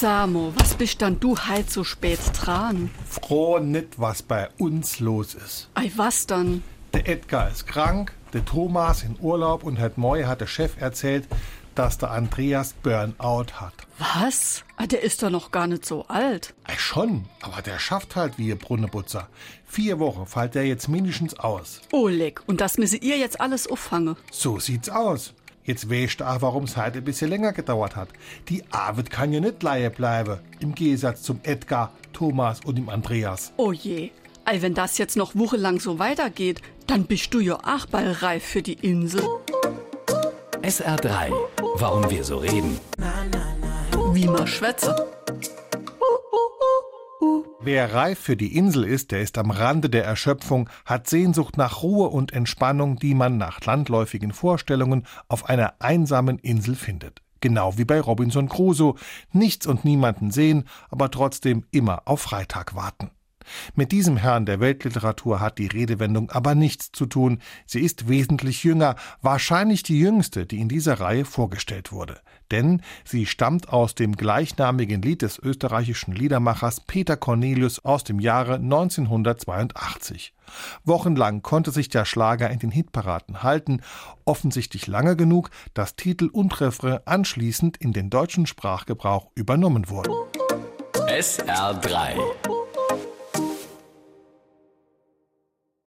[0.00, 2.88] Samo, was bist dann du halt so spät dran?
[3.06, 5.68] Froh nicht, was bei uns los ist.
[5.74, 6.62] Ei, was dann?
[6.94, 11.28] Der Edgar ist krank, der Thomas in Urlaub und heute Morgen hat der Chef erzählt,
[11.74, 13.74] dass der Andreas Burnout hat.
[13.98, 14.64] Was?
[14.76, 16.54] Ah, der ist doch noch gar nicht so alt.
[16.64, 19.28] Ei, schon, aber der schafft halt wie ihr Brunnenputzer.
[19.66, 21.82] Vier Wochen fällt der jetzt mindestens aus.
[21.92, 24.16] Oleg, und das müsse ihr jetzt alles auffangen.
[24.30, 25.34] So sieht's aus.
[25.64, 28.08] Jetzt weißt du auch, warum es heute ein bisschen länger gedauert hat.
[28.48, 30.38] Die Arbeit kann ja nicht leihe bleiben.
[30.60, 33.52] Im Gegensatz zum Edgar, Thomas und dem Andreas.
[33.56, 34.10] Oh je.
[34.44, 38.44] Ei, wenn das jetzt noch wochenlang so weitergeht, dann bist du ja auch bald reif
[38.44, 39.22] für die Insel.
[40.62, 41.32] SR3.
[41.76, 42.78] Warum wir so reden.
[44.12, 45.19] Wie man schwätze.
[47.62, 51.82] Wer reif für die Insel ist, der ist am Rande der Erschöpfung, hat Sehnsucht nach
[51.82, 57.20] Ruhe und Entspannung, die man nach landläufigen Vorstellungen auf einer einsamen Insel findet.
[57.40, 58.94] Genau wie bei Robinson Crusoe.
[59.32, 63.10] Nichts und niemanden sehen, aber trotzdem immer auf Freitag warten.
[63.74, 67.40] Mit diesem Herrn der Weltliteratur hat die Redewendung aber nichts zu tun.
[67.66, 72.20] Sie ist wesentlich jünger, wahrscheinlich die jüngste, die in dieser Reihe vorgestellt wurde.
[72.50, 78.54] Denn sie stammt aus dem gleichnamigen Lied des österreichischen Liedermachers Peter Cornelius aus dem Jahre
[78.54, 80.34] 1982.
[80.84, 83.82] Wochenlang konnte sich der Schlager in den Hitparaden halten,
[84.24, 90.12] offensichtlich lange genug, dass Titel und Refrain anschließend in den deutschen Sprachgebrauch übernommen wurden.
[91.06, 92.14] SR3.